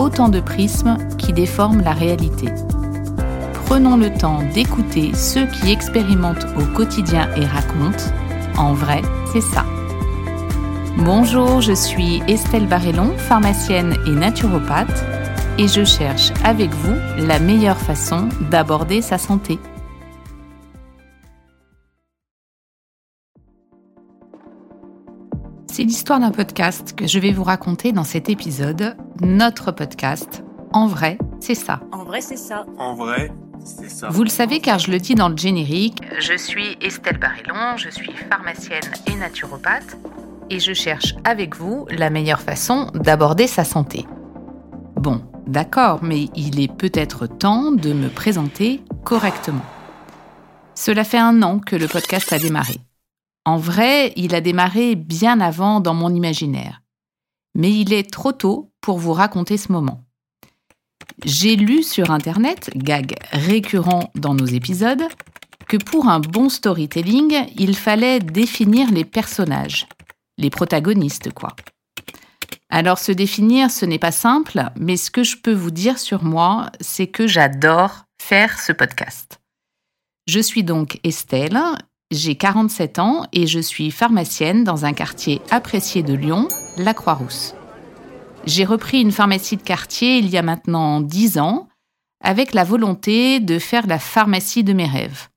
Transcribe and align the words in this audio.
autant 0.00 0.30
de 0.30 0.40
prismes 0.40 0.96
qui 1.18 1.32
déforment 1.32 1.82
la 1.82 1.92
réalité. 1.92 2.48
Prenons 3.66 3.96
le 3.96 4.12
temps 4.12 4.40
d'écouter 4.54 5.14
ceux 5.14 5.46
qui 5.46 5.70
expérimentent 5.70 6.46
au 6.58 6.64
quotidien 6.74 7.28
et 7.36 7.44
racontent. 7.44 8.04
En 8.56 8.72
vrai, 8.72 9.02
c'est 9.32 9.42
ça. 9.42 9.64
Bonjour, 10.96 11.60
je 11.60 11.72
suis 11.72 12.22
Estelle 12.26 12.66
Barrellon, 12.66 13.12
pharmacienne 13.16 13.94
et 14.06 14.10
naturopathe, 14.10 15.04
et 15.58 15.68
je 15.68 15.84
cherche 15.84 16.32
avec 16.44 16.70
vous 16.70 16.96
la 17.18 17.38
meilleure 17.38 17.78
façon 17.78 18.28
d'aborder 18.50 19.02
sa 19.02 19.18
santé. 19.18 19.58
C'est 25.80 25.86
l'histoire 25.86 26.20
d'un 26.20 26.30
podcast 26.30 26.94
que 26.94 27.06
je 27.06 27.18
vais 27.18 27.32
vous 27.32 27.42
raconter 27.42 27.92
dans 27.92 28.04
cet 28.04 28.28
épisode, 28.28 28.98
notre 29.22 29.72
podcast. 29.72 30.44
En 30.74 30.86
vrai, 30.86 31.16
c'est 31.40 31.54
ça. 31.54 31.80
En 31.90 32.04
vrai, 32.04 32.20
c'est 32.20 32.36
ça. 32.36 32.66
En 32.76 32.94
vrai, 32.94 33.32
c'est 33.64 33.88
ça. 33.88 34.10
Vous 34.10 34.22
le 34.22 34.28
savez 34.28 34.60
car 34.60 34.78
je 34.78 34.90
le 34.90 34.98
dis 34.98 35.14
dans 35.14 35.30
le 35.30 35.38
générique, 35.38 35.96
je 36.18 36.36
suis 36.36 36.76
Estelle 36.82 37.16
Barrellon, 37.16 37.78
je 37.78 37.88
suis 37.88 38.12
pharmacienne 38.12 38.82
et 39.06 39.14
naturopathe 39.14 39.96
et 40.50 40.60
je 40.60 40.74
cherche 40.74 41.14
avec 41.24 41.56
vous 41.56 41.86
la 41.88 42.10
meilleure 42.10 42.42
façon 42.42 42.90
d'aborder 42.92 43.46
sa 43.46 43.64
santé. 43.64 44.04
Bon, 44.96 45.22
d'accord, 45.46 46.00
mais 46.02 46.28
il 46.36 46.60
est 46.60 46.70
peut-être 46.70 47.26
temps 47.26 47.72
de 47.72 47.94
me 47.94 48.10
présenter 48.10 48.82
correctement. 49.02 49.64
Cela 50.74 51.04
fait 51.04 51.16
un 51.16 51.42
an 51.42 51.58
que 51.58 51.74
le 51.74 51.86
podcast 51.86 52.34
a 52.34 52.38
démarré. 52.38 52.74
En 53.44 53.56
vrai, 53.56 54.12
il 54.16 54.34
a 54.34 54.40
démarré 54.40 54.94
bien 54.94 55.40
avant 55.40 55.80
dans 55.80 55.94
mon 55.94 56.14
imaginaire. 56.14 56.82
Mais 57.54 57.72
il 57.72 57.92
est 57.92 58.10
trop 58.10 58.32
tôt 58.32 58.72
pour 58.80 58.98
vous 58.98 59.12
raconter 59.12 59.56
ce 59.56 59.72
moment. 59.72 60.04
J'ai 61.24 61.56
lu 61.56 61.82
sur 61.82 62.10
Internet, 62.10 62.70
gag 62.76 63.16
récurrent 63.32 64.10
dans 64.14 64.34
nos 64.34 64.46
épisodes, 64.46 65.02
que 65.68 65.76
pour 65.76 66.08
un 66.08 66.20
bon 66.20 66.48
storytelling, 66.48 67.46
il 67.56 67.76
fallait 67.76 68.20
définir 68.20 68.90
les 68.90 69.04
personnages, 69.04 69.86
les 70.38 70.50
protagonistes 70.50 71.32
quoi. 71.32 71.54
Alors 72.70 72.98
se 72.98 73.12
définir, 73.12 73.70
ce 73.70 73.84
n'est 73.84 73.98
pas 73.98 74.12
simple, 74.12 74.62
mais 74.76 74.96
ce 74.96 75.10
que 75.10 75.24
je 75.24 75.36
peux 75.36 75.52
vous 75.52 75.72
dire 75.72 75.98
sur 75.98 76.22
moi, 76.22 76.70
c'est 76.80 77.08
que 77.08 77.26
j'adore 77.26 78.04
faire 78.22 78.58
ce 78.58 78.72
podcast. 78.72 79.40
Je 80.26 80.40
suis 80.40 80.62
donc 80.62 81.00
Estelle, 81.02 81.60
j'ai 82.10 82.34
47 82.34 82.98
ans 82.98 83.24
et 83.32 83.46
je 83.46 83.60
suis 83.60 83.90
pharmacienne 83.90 84.64
dans 84.64 84.84
un 84.84 84.92
quartier 84.92 85.40
apprécié 85.50 86.02
de 86.02 86.14
Lyon, 86.14 86.48
la 86.76 86.92
Croix-Rousse. 86.92 87.54
J'ai 88.46 88.64
repris 88.64 89.00
une 89.00 89.12
pharmacie 89.12 89.56
de 89.56 89.62
quartier 89.62 90.18
il 90.18 90.28
y 90.28 90.36
a 90.36 90.42
maintenant 90.42 91.00
10 91.00 91.38
ans 91.38 91.68
avec 92.22 92.52
la 92.52 92.64
volonté 92.64 93.38
de 93.38 93.58
faire 93.58 93.86
la 93.86 93.98
pharmacie 93.98 94.64
de 94.64 94.72
mes 94.72 94.86
rêves. 94.86 95.28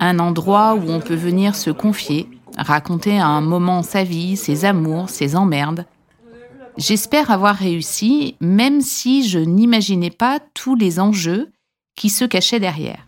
Un 0.00 0.18
endroit 0.18 0.74
où 0.74 0.90
on 0.90 1.00
peut 1.00 1.14
venir 1.14 1.54
se 1.54 1.70
confier, 1.70 2.28
raconter 2.58 3.18
à 3.18 3.26
un 3.26 3.40
moment 3.40 3.82
sa 3.82 4.04
vie, 4.04 4.36
ses 4.36 4.64
amours, 4.64 5.08
ses 5.08 5.34
emmerdes. 5.34 5.86
J'espère 6.76 7.30
avoir 7.30 7.56
réussi, 7.56 8.36
même 8.40 8.80
si 8.80 9.26
je 9.26 9.38
n'imaginais 9.38 10.10
pas 10.10 10.40
tous 10.54 10.74
les 10.74 11.00
enjeux 11.00 11.50
qui 11.96 12.10
se 12.10 12.24
cachaient 12.24 12.60
derrière. 12.60 13.06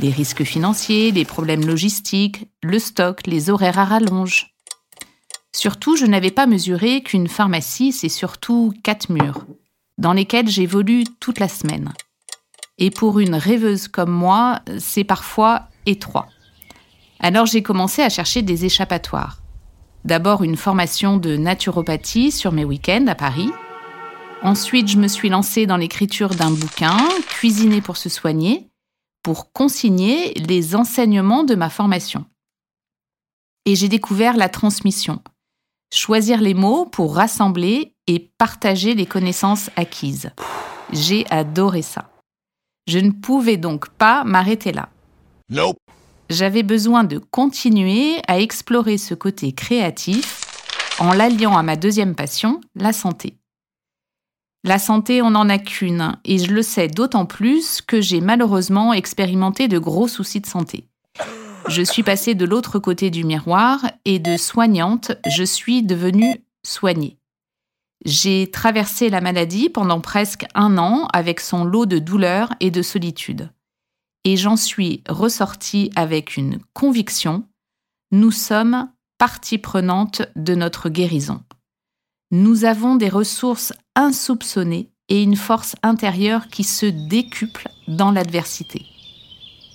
Les 0.00 0.10
risques 0.10 0.44
financiers, 0.44 1.12
les 1.12 1.24
problèmes 1.24 1.66
logistiques, 1.66 2.48
le 2.62 2.78
stock, 2.78 3.26
les 3.26 3.48
horaires 3.50 3.78
à 3.78 3.84
rallonge. 3.84 4.54
Surtout, 5.52 5.96
je 5.96 6.04
n'avais 6.04 6.32
pas 6.32 6.46
mesuré 6.46 7.02
qu'une 7.02 7.28
pharmacie, 7.28 7.92
c'est 7.92 8.08
surtout 8.08 8.74
quatre 8.82 9.08
murs, 9.10 9.46
dans 9.98 10.12
lesquels 10.12 10.48
j'évolue 10.48 11.04
toute 11.20 11.38
la 11.38 11.48
semaine. 11.48 11.92
Et 12.78 12.90
pour 12.90 13.20
une 13.20 13.36
rêveuse 13.36 13.86
comme 13.86 14.10
moi, 14.10 14.60
c'est 14.78 15.04
parfois 15.04 15.68
étroit. 15.86 16.26
Alors 17.20 17.46
j'ai 17.46 17.62
commencé 17.62 18.02
à 18.02 18.08
chercher 18.08 18.42
des 18.42 18.64
échappatoires. 18.64 19.38
D'abord 20.04 20.42
une 20.42 20.56
formation 20.56 21.16
de 21.16 21.36
naturopathie 21.36 22.32
sur 22.32 22.50
mes 22.50 22.64
week-ends 22.64 23.06
à 23.06 23.14
Paris. 23.14 23.50
Ensuite, 24.42 24.88
je 24.88 24.98
me 24.98 25.08
suis 25.08 25.30
lancée 25.30 25.66
dans 25.66 25.78
l'écriture 25.78 26.30
d'un 26.30 26.50
bouquin, 26.50 26.98
Cuisiner 27.28 27.80
pour 27.80 27.96
se 27.96 28.08
soigner, 28.08 28.68
pour 29.24 29.52
consigner 29.52 30.34
les 30.34 30.76
enseignements 30.76 31.42
de 31.42 31.56
ma 31.56 31.70
formation. 31.70 32.26
Et 33.64 33.74
j'ai 33.74 33.88
découvert 33.88 34.36
la 34.36 34.50
transmission. 34.50 35.22
Choisir 35.92 36.40
les 36.40 36.54
mots 36.54 36.84
pour 36.84 37.16
rassembler 37.16 37.96
et 38.06 38.30
partager 38.38 38.94
les 38.94 39.06
connaissances 39.06 39.70
acquises. 39.76 40.30
J'ai 40.92 41.26
adoré 41.30 41.80
ça. 41.80 42.10
Je 42.86 42.98
ne 42.98 43.10
pouvais 43.10 43.56
donc 43.56 43.88
pas 43.88 44.24
m'arrêter 44.24 44.72
là. 44.72 44.90
Nope. 45.48 45.78
J'avais 46.28 46.62
besoin 46.62 47.04
de 47.04 47.18
continuer 47.18 48.20
à 48.28 48.38
explorer 48.40 48.98
ce 48.98 49.14
côté 49.14 49.52
créatif 49.52 50.42
en 50.98 51.14
l'alliant 51.14 51.56
à 51.56 51.62
ma 51.62 51.76
deuxième 51.76 52.14
passion, 52.14 52.60
la 52.74 52.92
santé. 52.92 53.38
La 54.66 54.78
santé, 54.78 55.20
on 55.20 55.32
n'en 55.32 55.50
a 55.50 55.58
qu'une, 55.58 56.16
et 56.24 56.38
je 56.38 56.50
le 56.50 56.62
sais 56.62 56.88
d'autant 56.88 57.26
plus 57.26 57.82
que 57.82 58.00
j'ai 58.00 58.22
malheureusement 58.22 58.94
expérimenté 58.94 59.68
de 59.68 59.78
gros 59.78 60.08
soucis 60.08 60.40
de 60.40 60.46
santé. 60.46 60.88
Je 61.68 61.82
suis 61.82 62.02
passée 62.02 62.34
de 62.34 62.46
l'autre 62.46 62.78
côté 62.78 63.10
du 63.10 63.24
miroir 63.24 63.84
et 64.06 64.18
de 64.18 64.38
soignante, 64.38 65.12
je 65.28 65.44
suis 65.44 65.82
devenue 65.82 66.42
soignée. 66.64 67.18
J'ai 68.06 68.50
traversé 68.50 69.10
la 69.10 69.20
maladie 69.20 69.68
pendant 69.68 70.00
presque 70.00 70.46
un 70.54 70.78
an 70.78 71.08
avec 71.12 71.40
son 71.40 71.64
lot 71.64 71.84
de 71.84 71.98
douleurs 71.98 72.54
et 72.60 72.70
de 72.70 72.80
solitude. 72.80 73.50
Et 74.24 74.38
j'en 74.38 74.56
suis 74.56 75.02
ressortie 75.10 75.90
avec 75.94 76.38
une 76.38 76.58
conviction, 76.72 77.44
nous 78.12 78.30
sommes 78.30 78.88
partie 79.18 79.58
prenante 79.58 80.22
de 80.36 80.54
notre 80.54 80.88
guérison. 80.88 81.42
Nous 82.30 82.64
avons 82.64 82.96
des 82.96 83.08
ressources 83.08 83.72
insoupçonnées 83.94 84.90
et 85.08 85.22
une 85.22 85.36
force 85.36 85.76
intérieure 85.82 86.48
qui 86.48 86.64
se 86.64 86.86
décuple 86.86 87.68
dans 87.86 88.10
l'adversité. 88.10 88.86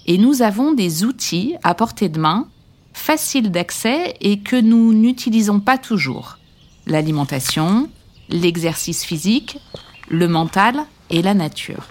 Et 0.08 0.18
nous 0.18 0.42
avons 0.42 0.74
des 0.74 1.04
outils 1.04 1.56
à 1.64 1.76
portée 1.76 2.10
de 2.10 2.20
main, 2.20 2.48
faciles 2.94 3.52
d'accès 3.52 4.16
et 4.22 4.40
que 4.40 4.60
nous 4.60 4.94
n'utilisons 4.94 5.60
pas 5.60 5.78
toujours. 5.78 6.40
L'alimentation, 6.88 7.90
l'exercice 8.30 9.06
physique, 9.06 9.60
le 10.10 10.28
mental 10.28 10.84
et 11.12 11.22
la 11.22 11.36
nature. 11.36 11.86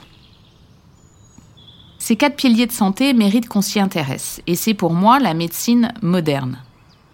Ces 2.00 2.16
quatre 2.16 2.36
piliers 2.36 2.66
de 2.66 2.72
santé 2.72 3.12
méritent 3.12 3.48
qu'on 3.48 3.60
s'y 3.60 3.80
intéresse, 3.80 4.40
et 4.46 4.56
c'est 4.56 4.74
pour 4.74 4.92
moi 4.92 5.20
la 5.20 5.34
médecine 5.34 5.92
moderne. 6.02 6.58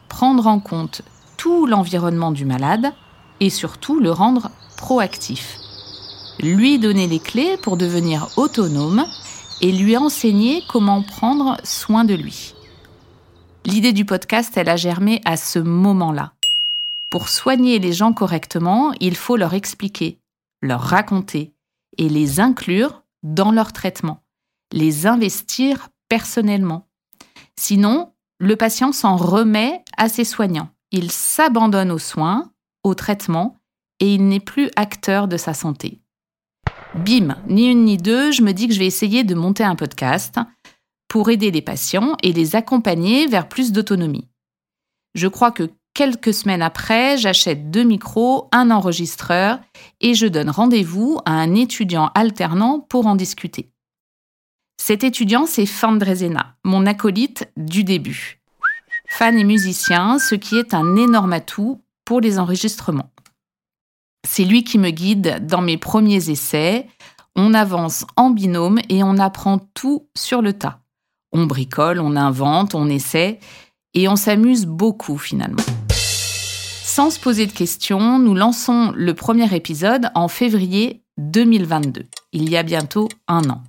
Prendre 0.08 0.46
en 0.46 0.60
compte 0.60 1.02
tout 1.36 1.66
l'environnement 1.66 2.32
du 2.32 2.44
malade 2.44 2.92
et 3.40 3.50
surtout 3.50 4.00
le 4.00 4.10
rendre 4.10 4.50
proactif. 4.76 5.58
Lui 6.40 6.78
donner 6.78 7.06
les 7.06 7.20
clés 7.20 7.56
pour 7.56 7.76
devenir 7.76 8.28
autonome 8.36 9.06
et 9.60 9.72
lui 9.72 9.96
enseigner 9.96 10.62
comment 10.68 11.02
prendre 11.02 11.56
soin 11.64 12.04
de 12.04 12.14
lui. 12.14 12.54
L'idée 13.64 13.92
du 13.92 14.04
podcast, 14.04 14.52
elle 14.56 14.68
a 14.68 14.76
germé 14.76 15.22
à 15.24 15.36
ce 15.36 15.58
moment-là. 15.58 16.32
Pour 17.10 17.28
soigner 17.28 17.78
les 17.78 17.92
gens 17.92 18.12
correctement, 18.12 18.92
il 19.00 19.14
faut 19.14 19.36
leur 19.36 19.54
expliquer, 19.54 20.18
leur 20.60 20.80
raconter 20.80 21.54
et 21.96 22.08
les 22.08 22.40
inclure 22.40 23.02
dans 23.22 23.52
leur 23.52 23.72
traitement, 23.72 24.20
les 24.72 25.06
investir 25.06 25.88
personnellement. 26.08 26.86
Sinon, 27.56 28.12
le 28.38 28.56
patient 28.56 28.92
s'en 28.92 29.16
remet 29.16 29.82
à 29.96 30.08
ses 30.08 30.24
soignants. 30.24 30.70
Il 30.90 31.10
s'abandonne 31.10 31.90
aux 31.90 31.98
soins, 31.98 32.50
au 32.84 32.94
traitement, 32.94 33.58
et 34.00 34.14
il 34.14 34.28
n'est 34.28 34.40
plus 34.40 34.70
acteur 34.76 35.28
de 35.28 35.36
sa 35.36 35.54
santé. 35.54 36.00
Bim, 36.94 37.36
ni 37.48 37.66
une 37.66 37.84
ni 37.84 37.96
deux, 37.96 38.30
je 38.30 38.42
me 38.42 38.52
dis 38.52 38.68
que 38.68 38.74
je 38.74 38.78
vais 38.78 38.86
essayer 38.86 39.24
de 39.24 39.34
monter 39.34 39.64
un 39.64 39.74
podcast 39.74 40.38
pour 41.08 41.30
aider 41.30 41.50
les 41.50 41.62
patients 41.62 42.16
et 42.22 42.32
les 42.32 42.56
accompagner 42.56 43.26
vers 43.26 43.48
plus 43.48 43.72
d'autonomie. 43.72 44.28
Je 45.14 45.28
crois 45.28 45.52
que 45.52 45.70
quelques 45.94 46.34
semaines 46.34 46.62
après, 46.62 47.16
j'achète 47.16 47.70
deux 47.70 47.84
micros, 47.84 48.48
un 48.52 48.70
enregistreur 48.70 49.60
et 50.00 50.14
je 50.14 50.26
donne 50.26 50.50
rendez-vous 50.50 51.20
à 51.24 51.32
un 51.32 51.54
étudiant 51.54 52.10
alternant 52.14 52.80
pour 52.80 53.06
en 53.06 53.14
discuter. 53.14 53.70
Cet 54.80 55.04
étudiant, 55.04 55.46
c'est 55.46 55.66
Fan 55.66 55.98
Drezena, 55.98 56.56
mon 56.64 56.84
acolyte 56.84 57.48
du 57.56 57.84
début. 57.84 58.40
Fan 59.08 59.38
et 59.38 59.44
musicien, 59.44 60.18
ce 60.18 60.34
qui 60.34 60.56
est 60.56 60.74
un 60.74 60.96
énorme 60.96 61.32
atout 61.32 61.80
pour 62.04 62.20
les 62.20 62.38
enregistrements. 62.38 63.10
C'est 64.26 64.44
lui 64.44 64.64
qui 64.64 64.78
me 64.78 64.90
guide 64.90 65.46
dans 65.46 65.60
mes 65.60 65.76
premiers 65.76 66.30
essais. 66.30 66.88
On 67.36 67.54
avance 67.54 68.06
en 68.16 68.30
binôme 68.30 68.78
et 68.88 69.02
on 69.02 69.18
apprend 69.18 69.58
tout 69.74 70.08
sur 70.16 70.40
le 70.40 70.52
tas. 70.52 70.80
On 71.32 71.46
bricole, 71.46 72.00
on 72.00 72.16
invente, 72.16 72.74
on 72.74 72.88
essaie 72.88 73.40
et 73.92 74.08
on 74.08 74.16
s'amuse 74.16 74.66
beaucoup 74.66 75.18
finalement. 75.18 75.62
Sans 75.90 77.10
se 77.10 77.18
poser 77.18 77.46
de 77.46 77.52
questions, 77.52 78.18
nous 78.18 78.34
lançons 78.34 78.92
le 78.94 79.14
premier 79.14 79.52
épisode 79.54 80.10
en 80.14 80.28
février 80.28 81.02
2022, 81.18 82.04
il 82.32 82.48
y 82.48 82.56
a 82.56 82.62
bientôt 82.62 83.08
un 83.26 83.48
an. 83.50 83.62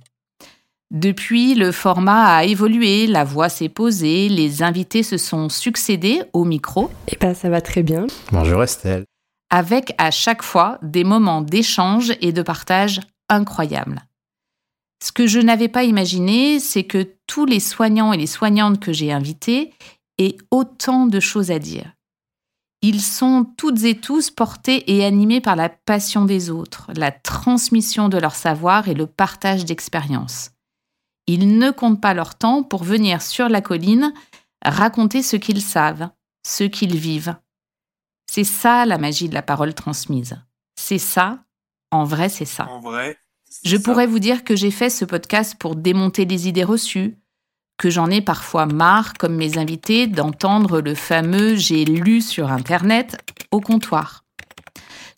Depuis, 0.92 1.54
le 1.54 1.72
format 1.72 2.36
a 2.36 2.44
évolué, 2.44 3.08
la 3.08 3.24
voix 3.24 3.48
s'est 3.48 3.68
posée, 3.68 4.28
les 4.28 4.62
invités 4.62 5.02
se 5.02 5.16
sont 5.16 5.48
succédés 5.48 6.22
au 6.32 6.44
micro. 6.44 6.90
Eh 7.08 7.16
ben, 7.16 7.34
ça 7.34 7.50
va 7.50 7.60
très 7.60 7.82
bien. 7.82 8.06
Bonjour 8.30 8.62
Estelle. 8.62 9.04
Avec 9.50 9.94
à 9.98 10.12
chaque 10.12 10.42
fois 10.42 10.78
des 10.82 11.02
moments 11.02 11.42
d'échange 11.42 12.12
et 12.20 12.32
de 12.32 12.42
partage 12.42 13.00
incroyables. 13.28 14.02
Ce 15.04 15.10
que 15.10 15.26
je 15.26 15.40
n'avais 15.40 15.68
pas 15.68 15.84
imaginé, 15.84 16.60
c'est 16.60 16.84
que 16.84 17.06
tous 17.26 17.46
les 17.46 17.60
soignants 17.60 18.12
et 18.12 18.16
les 18.16 18.26
soignantes 18.26 18.80
que 18.80 18.92
j'ai 18.92 19.12
invités 19.12 19.72
aient 20.18 20.36
autant 20.50 21.06
de 21.06 21.20
choses 21.20 21.50
à 21.50 21.58
dire. 21.58 21.92
Ils 22.82 23.00
sont 23.00 23.44
toutes 23.56 23.82
et 23.84 23.98
tous 23.98 24.30
portés 24.30 24.96
et 24.96 25.04
animés 25.04 25.40
par 25.40 25.56
la 25.56 25.68
passion 25.68 26.24
des 26.24 26.50
autres, 26.50 26.90
la 26.94 27.10
transmission 27.10 28.08
de 28.08 28.18
leur 28.18 28.34
savoir 28.34 28.88
et 28.88 28.94
le 28.94 29.06
partage 29.06 29.64
d'expériences. 29.64 30.50
Ils 31.26 31.58
ne 31.58 31.70
comptent 31.70 32.00
pas 32.00 32.14
leur 32.14 32.36
temps 32.36 32.62
pour 32.62 32.84
venir 32.84 33.22
sur 33.22 33.48
la 33.48 33.60
colline 33.60 34.12
raconter 34.64 35.22
ce 35.22 35.36
qu'ils 35.36 35.62
savent, 35.62 36.08
ce 36.46 36.64
qu'ils 36.64 36.96
vivent. 36.96 37.36
C'est 38.30 38.44
ça 38.44 38.86
la 38.86 38.98
magie 38.98 39.28
de 39.28 39.34
la 39.34 39.42
parole 39.42 39.74
transmise. 39.74 40.38
C'est 40.76 40.98
ça, 40.98 41.38
en 41.90 42.04
vrai, 42.04 42.28
c'est 42.28 42.44
ça. 42.44 42.68
En 42.68 42.80
vrai, 42.80 43.18
Je 43.64 43.76
ça. 43.76 43.82
pourrais 43.82 44.06
vous 44.06 44.18
dire 44.18 44.44
que 44.44 44.56
j'ai 44.56 44.70
fait 44.70 44.90
ce 44.90 45.04
podcast 45.04 45.56
pour 45.58 45.76
démonter 45.76 46.24
les 46.24 46.48
idées 46.48 46.64
reçues, 46.64 47.16
que 47.78 47.90
j'en 47.90 48.10
ai 48.10 48.20
parfois 48.20 48.66
marre, 48.66 49.14
comme 49.14 49.36
mes 49.36 49.58
invités, 49.58 50.06
d'entendre 50.06 50.80
le 50.80 50.94
fameux 50.94 51.56
j'ai 51.56 51.84
lu 51.84 52.20
sur 52.20 52.50
Internet 52.50 53.18
au 53.50 53.60
comptoir. 53.60 54.24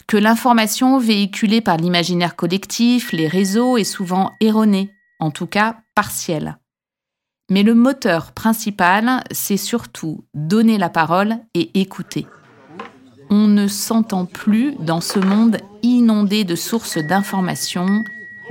Que 0.06 0.16
l'information 0.16 0.98
véhiculée 0.98 1.60
par 1.60 1.76
l'imaginaire 1.76 2.34
collectif, 2.36 3.12
les 3.12 3.28
réseaux, 3.28 3.76
est 3.76 3.84
souvent 3.84 4.32
erronée, 4.40 4.90
en 5.18 5.30
tout 5.30 5.46
cas 5.46 5.76
partielle. 5.98 6.58
Mais 7.50 7.64
le 7.64 7.74
moteur 7.74 8.30
principal, 8.30 9.24
c'est 9.32 9.56
surtout 9.56 10.24
donner 10.32 10.78
la 10.78 10.90
parole 10.90 11.38
et 11.54 11.80
écouter. 11.80 12.28
On 13.30 13.48
ne 13.48 13.66
s'entend 13.66 14.24
plus 14.24 14.76
dans 14.76 15.00
ce 15.00 15.18
monde 15.18 15.56
inondé 15.82 16.44
de 16.44 16.54
sources 16.54 16.98
d'informations, 16.98 18.04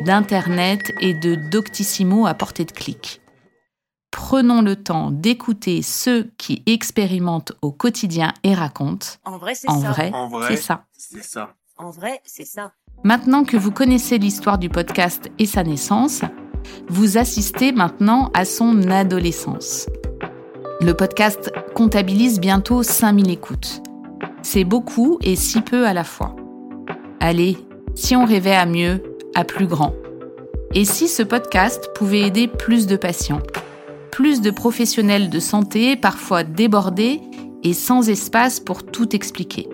d'Internet 0.03 0.91
et 0.99 1.13
de 1.13 1.35
Doctissimo 1.49 2.27
à 2.27 2.33
portée 2.33 2.65
de 2.65 2.73
clic. 2.73 3.21
Prenons 4.11 4.61
le 4.61 4.75
temps 4.75 5.09
d'écouter 5.09 5.81
ceux 5.83 6.29
qui 6.37 6.63
expérimentent 6.65 7.53
au 7.61 7.71
quotidien 7.71 8.33
et 8.43 8.55
racontent. 8.55 9.07
En 9.23 9.37
vrai, 9.37 9.55
c'est 9.55 9.71
ça. 9.71 9.91
vrai, 9.91 10.11
En 10.13 10.27
vrai, 10.27 10.47
c'est 10.49 10.61
ça. 10.61 10.85
c'est 10.91 11.23
ça. 11.23 11.55
En 11.77 11.91
vrai, 11.91 12.19
c'est 12.25 12.43
ça. 12.43 12.73
Maintenant 13.05 13.45
que 13.45 13.55
vous 13.55 13.71
connaissez 13.71 14.17
l'histoire 14.17 14.57
du 14.57 14.67
podcast 14.67 15.31
et 15.39 15.45
sa 15.45 15.63
naissance, 15.63 16.23
vous 16.89 17.17
assistez 17.17 17.71
maintenant 17.71 18.31
à 18.33 18.45
son 18.45 18.89
adolescence. 18.89 19.87
Le 20.81 20.93
podcast 20.93 21.51
comptabilise 21.73 22.39
bientôt 22.39 22.83
5000 22.83 23.31
écoutes. 23.31 23.81
C'est 24.43 24.63
beaucoup 24.63 25.17
et 25.23 25.35
si 25.35 25.61
peu 25.61 25.85
à 25.87 25.93
la 25.93 26.03
fois. 26.03 26.35
Allez, 27.19 27.57
si 27.95 28.15
on 28.15 28.25
rêvait 28.25 28.55
à 28.55 28.65
mieux, 28.65 29.01
à 29.33 29.43
plus 29.43 29.67
grand. 29.67 29.93
Et 30.73 30.85
si 30.85 31.07
ce 31.07 31.23
podcast 31.23 31.89
pouvait 31.95 32.21
aider 32.21 32.47
plus 32.47 32.87
de 32.87 32.95
patients, 32.95 33.41
plus 34.11 34.41
de 34.41 34.51
professionnels 34.51 35.29
de 35.29 35.39
santé, 35.39 35.95
parfois 35.95 36.43
débordés 36.43 37.21
et 37.63 37.73
sans 37.73 38.09
espace 38.09 38.59
pour 38.59 38.83
tout 38.83 39.15
expliquer. 39.15 39.67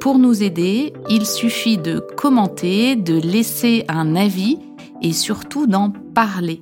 Pour 0.00 0.18
nous 0.18 0.42
aider, 0.42 0.92
il 1.08 1.24
suffit 1.24 1.78
de 1.78 1.98
commenter, 1.98 2.96
de 2.96 3.18
laisser 3.18 3.84
un 3.88 4.16
avis 4.16 4.58
et 5.04 5.12
surtout 5.12 5.68
d'en 5.68 5.92
parler. 6.14 6.60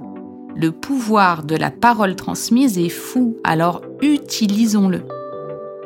Le 0.55 0.73
pouvoir 0.73 1.45
de 1.45 1.57
la 1.57 1.71
parole 1.71 2.17
transmise 2.17 2.77
est 2.77 2.91
fou, 2.91 3.37
alors 3.45 3.81
utilisons-le. 4.03 5.05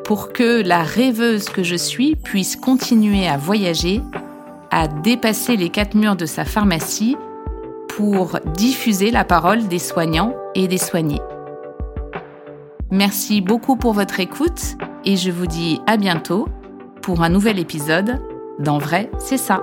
Pour 0.05 0.33
que 0.33 0.67
la 0.67 0.83
rêveuse 0.83 1.45
que 1.51 1.63
je 1.63 1.77
suis 1.77 2.17
puisse 2.17 2.57
continuer 2.57 3.29
à 3.29 3.37
voyager, 3.37 4.01
à 4.71 4.89
dépasser 4.89 5.57
les 5.57 5.69
quatre 5.69 5.95
murs 5.95 6.17
de 6.17 6.27
sa 6.27 6.45
pharmacie 6.45 7.17
pour 7.89 8.39
diffuser 8.57 9.11
la 9.11 9.25
parole 9.25 9.69
des 9.69 9.79
soignants 9.79 10.35
et 10.55 10.67
des 10.67 10.79
soignés. 10.79 11.21
Merci 12.91 13.41
beaucoup 13.41 13.77
pour 13.77 13.93
votre 13.93 14.19
écoute 14.19 14.77
et 15.05 15.17
je 15.17 15.31
vous 15.31 15.47
dis 15.47 15.81
à 15.87 15.97
bientôt 15.97 16.49
pour 17.03 17.23
un 17.23 17.29
nouvel 17.29 17.59
épisode 17.59 18.21
d'En 18.59 18.79
vrai, 18.79 19.11
c'est 19.19 19.39
ça. 19.39 19.61